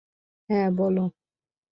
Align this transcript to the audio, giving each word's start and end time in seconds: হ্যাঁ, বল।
হ্যাঁ, 0.49 0.69
বল। 0.77 0.97